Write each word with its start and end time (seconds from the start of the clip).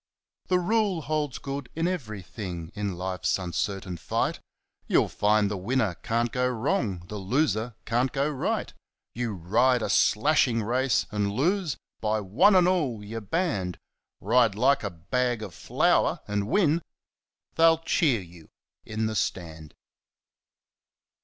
The 0.47 0.57
rule 0.57 1.01
holds 1.03 1.37
good 1.37 1.69
in 1.75 1.87
everything 1.87 2.71
in 2.73 2.97
life's 2.97 3.37
uncertain 3.37 3.97
fight; 3.97 4.39
You'll 4.87 5.07
find 5.07 5.45
the 5.47 5.57
winner 5.57 5.93
can't 5.93 6.31
go 6.31 6.49
wrong, 6.49 7.05
the 7.07 7.17
loser 7.19 7.75
can't 7.85 8.11
go 8.11 8.27
right. 8.27 8.73
You 9.13 9.33
ride 9.35 9.83
a 9.83 9.91
slashing 9.91 10.63
race, 10.63 11.05
and 11.11 11.31
lose 11.31 11.77
by 11.99 12.19
one 12.19 12.55
and 12.55 12.67
all 12.67 13.03
you're 13.05 13.21
banned! 13.21 13.77
Ride 14.19 14.55
like 14.55 14.81
a 14.83 14.89
bag 14.89 15.43
of 15.43 15.53
flour, 15.53 16.21
and 16.27 16.47
win 16.47 16.81
they'll 17.53 17.77
cheer 17.77 18.21
you 18.21 18.49
in 18.83 19.05
the 19.05 19.13
Stand. 19.15 19.75